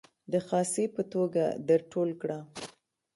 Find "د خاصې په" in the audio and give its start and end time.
0.31-1.01